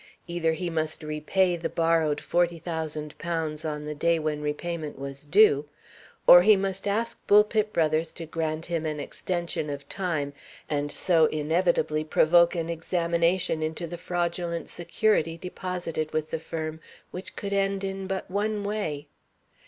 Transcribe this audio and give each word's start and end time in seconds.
Either 0.25 0.53
he 0.53 0.67
must 0.67 1.03
repay 1.03 1.55
the 1.55 1.69
borrowed 1.69 2.19
forty 2.19 2.57
thousand 2.57 3.15
pounds 3.19 3.63
on 3.63 3.85
the 3.85 3.93
day 3.93 4.17
when 4.17 4.41
repayment 4.41 4.97
was 4.97 5.23
due, 5.23 5.69
or 6.25 6.41
he 6.41 6.55
must 6.55 6.87
ask 6.87 7.19
Bulpit 7.27 7.71
Brothers 7.71 8.11
to 8.13 8.25
grant 8.25 8.65
him 8.65 8.83
an 8.87 8.99
extension 8.99 9.69
of 9.69 9.87
time, 9.87 10.33
and 10.67 10.91
so 10.91 11.27
inevitably 11.27 12.03
provoke 12.03 12.55
an 12.55 12.67
examination 12.67 13.61
into 13.61 13.85
the 13.85 13.95
fraudulent 13.95 14.69
security 14.69 15.37
deposited 15.37 16.11
with 16.13 16.31
the 16.31 16.39
firm, 16.39 16.79
which 17.11 17.35
could 17.35 17.53
end 17.53 17.83
in 17.83 18.07
but 18.07 18.27
one 18.27 18.63
way. 18.63 19.07